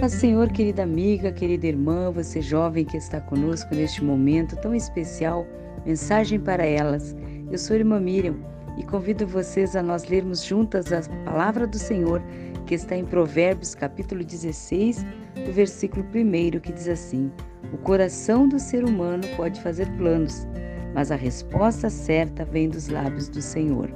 [0.00, 5.44] Paz Senhor, querida amiga, querida irmã, você jovem que está conosco neste momento tão especial,
[5.84, 7.16] mensagem para elas.
[7.50, 8.36] Eu sou irmã Miriam
[8.76, 12.22] e convido vocês a nós lermos juntas a palavra do Senhor
[12.64, 15.04] que está em Provérbios capítulo 16,
[15.44, 17.32] do versículo 1, que diz assim:
[17.72, 20.46] O coração do ser humano pode fazer planos,
[20.94, 23.92] mas a resposta certa vem dos lábios do Senhor.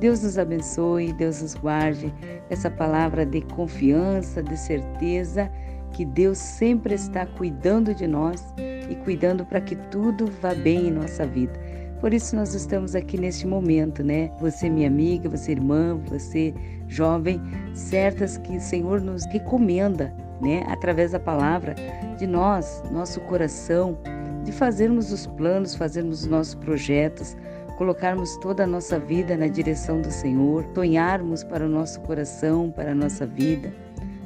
[0.00, 2.12] Deus nos abençoe, Deus nos guarde,
[2.50, 5.50] essa palavra de confiança, de certeza
[5.92, 8.44] que Deus sempre está cuidando de nós
[8.90, 11.52] e cuidando para que tudo vá bem em nossa vida.
[12.00, 14.30] Por isso nós estamos aqui neste momento, né?
[14.38, 16.52] Você minha amiga, você irmã, você
[16.86, 17.40] jovem,
[17.72, 21.74] certas que o Senhor nos recomenda, né, através da palavra
[22.18, 23.96] de nós, nosso coração,
[24.44, 27.36] de fazermos os planos, fazermos os nossos projetos,
[27.76, 32.92] colocarmos toda a nossa vida na direção do Senhor, sonharmos para o nosso coração, para
[32.92, 33.72] a nossa vida,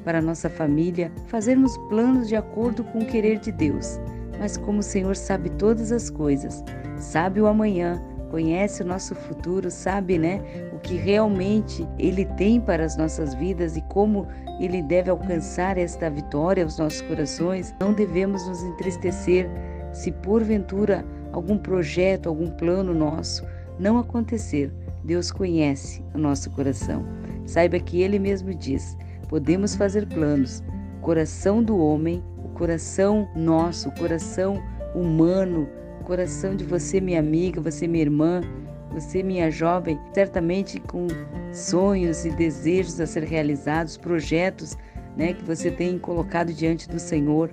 [0.05, 3.99] para a nossa família, fazermos planos de acordo com o querer de Deus.
[4.39, 6.63] Mas como o Senhor sabe todas as coisas,
[6.97, 10.41] sabe o amanhã, conhece o nosso futuro, sabe, né,
[10.73, 14.27] o que realmente ele tem para as nossas vidas e como
[14.61, 19.49] ele deve alcançar esta vitória aos nossos corações, não devemos nos entristecer
[19.93, 21.05] se porventura
[21.39, 23.45] algum projeto, algum plano nosso
[23.79, 24.73] não acontecer.
[25.05, 27.05] Deus conhece o nosso coração.
[27.47, 28.97] Saiba que ele mesmo diz:
[29.29, 30.63] podemos fazer planos.
[30.99, 34.63] O coração do homem, o coração nosso, o coração
[34.95, 35.69] humano,
[36.09, 38.41] coração de você, minha amiga, você, minha irmã,
[38.91, 41.07] você, minha jovem, certamente com
[41.53, 44.75] sonhos e desejos a ser realizados, projetos
[45.15, 47.51] né, que você tem colocado diante do Senhor,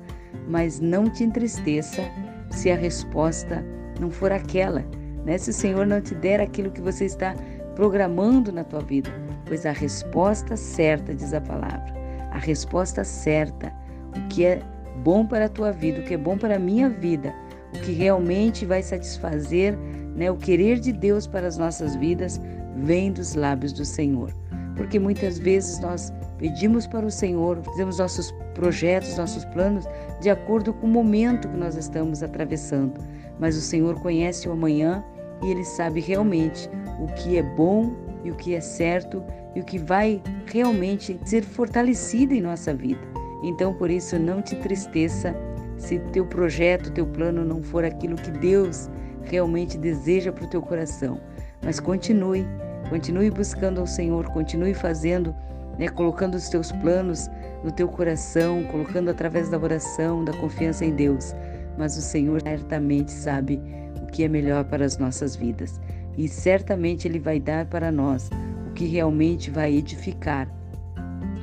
[0.47, 2.01] mas não te entristeça
[2.49, 3.65] se a resposta
[3.99, 4.83] não for aquela,
[5.25, 5.37] né?
[5.37, 7.35] se o Senhor não te der aquilo que você está
[7.75, 9.09] programando na tua vida,
[9.45, 11.93] pois a resposta certa, diz a palavra,
[12.31, 13.71] a resposta certa,
[14.15, 14.61] o que é
[15.03, 17.33] bom para a tua vida, o que é bom para a minha vida,
[17.73, 19.77] o que realmente vai satisfazer
[20.15, 22.39] né, o querer de Deus para as nossas vidas,
[22.77, 24.33] vem dos lábios do Senhor.
[24.75, 29.85] Porque muitas vezes nós pedimos para o Senhor, fazemos nossos projetos, nossos planos
[30.21, 32.99] de acordo com o momento que nós estamos atravessando.
[33.39, 35.03] Mas o Senhor conhece o amanhã
[35.43, 36.69] e Ele sabe realmente
[36.99, 39.23] o que é bom e o que é certo
[39.55, 43.01] e o que vai realmente ser fortalecido em nossa vida.
[43.43, 45.35] Então, por isso, não te tristeça
[45.77, 48.89] se teu projeto, teu plano não for aquilo que Deus
[49.23, 51.19] realmente deseja para o teu coração.
[51.63, 52.45] Mas continue,
[52.89, 55.35] continue buscando ao Senhor, continue fazendo,
[55.77, 57.29] né, colocando os teus planos
[57.63, 61.35] no teu coração, colocando através da oração, da confiança em Deus.
[61.77, 63.61] Mas o Senhor certamente sabe
[64.01, 65.79] o que é melhor para as nossas vidas
[66.17, 68.29] e certamente Ele vai dar para nós
[68.69, 70.47] o que realmente vai edificar,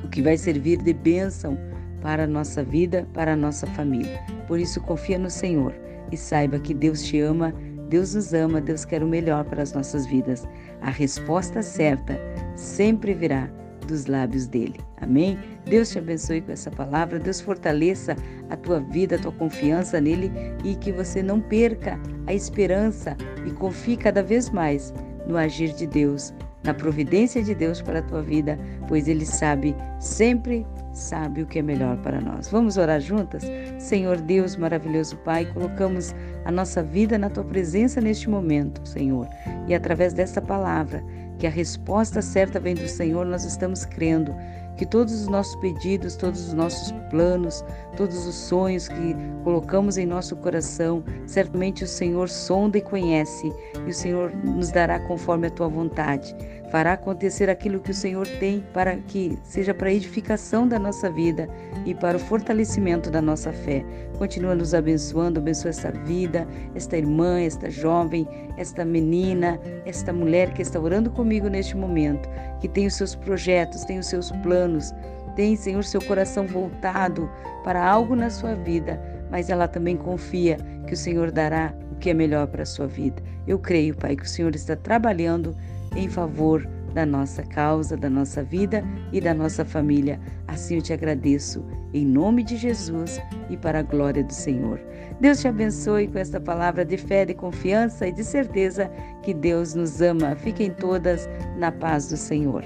[0.04, 1.59] o que vai servir de bênção
[2.00, 4.20] para a nossa vida, para a nossa família.
[4.47, 5.75] Por isso, confia no Senhor
[6.10, 7.54] e saiba que Deus te ama,
[7.88, 10.47] Deus nos ama, Deus quer o melhor para as nossas vidas.
[10.81, 12.19] A resposta certa
[12.56, 13.49] sempre virá
[13.87, 14.81] dos lábios dele.
[15.00, 15.38] Amém?
[15.65, 18.16] Deus te abençoe com essa palavra, Deus fortaleça
[18.50, 20.31] a tua vida, a tua confiança nele
[20.65, 23.16] e que você não perca a esperança
[23.47, 24.93] e confie cada vez mais
[25.26, 26.32] no agir de Deus,
[26.65, 31.59] na providência de Deus para a tua vida, pois ele sabe sempre sabe o que
[31.59, 32.49] é melhor para nós.
[32.49, 33.43] Vamos orar juntas?
[33.78, 36.14] Senhor Deus, maravilhoso Pai, colocamos
[36.44, 39.26] a nossa vida na tua presença neste momento, Senhor.
[39.66, 41.03] E através desta palavra,
[41.42, 44.32] que a resposta certa vem do Senhor, nós estamos crendo
[44.77, 47.65] que todos os nossos pedidos, todos os nossos planos,
[47.97, 53.53] todos os sonhos que colocamos em nosso coração, certamente o Senhor sonda e conhece,
[53.87, 56.34] e o Senhor nos dará conforme a tua vontade.
[56.71, 61.11] Fará acontecer aquilo que o Senhor tem para que seja para a edificação da nossa
[61.11, 61.47] vida
[61.84, 63.84] e para o fortalecimento da nossa fé.
[64.16, 70.62] Continua nos abençoando, abençoa essa vida, esta irmã, esta jovem, esta menina, esta mulher que
[70.62, 72.27] está orando comigo neste momento,
[72.59, 74.31] que tem os seus projetos, tem os seus
[74.62, 74.94] planos,
[75.35, 77.29] tem, Senhor, seu coração voltado
[77.64, 79.00] para algo na sua vida,
[79.31, 80.56] mas ela também confia
[80.87, 83.23] que o Senhor dará o que é melhor para a sua vida.
[83.47, 85.56] Eu creio, Pai, que o Senhor está trabalhando
[85.97, 90.20] em favor da nossa causa, da nossa vida e da nossa família.
[90.47, 93.19] Assim eu te agradeço, em nome de Jesus
[93.49, 94.79] e para a glória do Senhor.
[95.19, 98.91] Deus te abençoe com esta palavra de fé, de confiança e de certeza
[99.23, 100.37] que Deus nos ama.
[100.37, 101.26] Fiquem todas
[101.56, 102.62] na paz do Senhor.